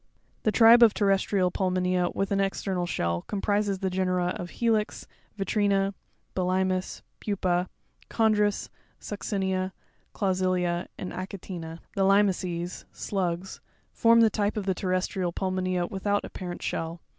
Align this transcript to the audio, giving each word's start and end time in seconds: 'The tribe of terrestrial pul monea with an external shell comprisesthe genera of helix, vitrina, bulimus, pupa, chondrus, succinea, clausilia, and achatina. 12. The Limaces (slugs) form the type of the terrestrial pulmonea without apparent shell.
'The 0.41 0.51
tribe 0.51 0.81
of 0.81 0.95
terrestrial 0.95 1.51
pul 1.51 1.69
monea 1.69 2.09
with 2.15 2.31
an 2.31 2.39
external 2.41 2.87
shell 2.87 3.23
comprisesthe 3.27 3.87
genera 3.91 4.29
of 4.35 4.49
helix, 4.49 5.05
vitrina, 5.37 5.93
bulimus, 6.35 7.03
pupa, 7.19 7.69
chondrus, 8.09 8.67
succinea, 8.99 9.73
clausilia, 10.15 10.87
and 10.97 11.11
achatina. 11.11 11.77
12. 11.93 11.93
The 11.95 12.01
Limaces 12.03 12.85
(slugs) 12.91 13.61
form 13.91 14.21
the 14.21 14.31
type 14.31 14.57
of 14.57 14.65
the 14.65 14.73
terrestrial 14.73 15.31
pulmonea 15.31 15.85
without 15.85 16.25
apparent 16.25 16.63
shell. 16.63 17.01